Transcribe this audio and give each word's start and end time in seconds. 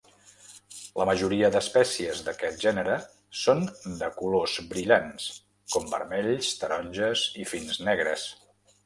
La 0.99 1.05
majoria 1.07 1.49
d'espècies 1.55 2.23
d'aquest 2.29 2.63
gènere 2.67 2.95
són 3.41 3.61
de 3.99 4.09
colors 4.23 4.55
brillants 4.71 5.29
com 5.75 5.87
vermells, 5.93 6.51
taronges 6.65 7.27
i 7.45 7.47
fins 7.53 7.79
negres. 7.91 8.27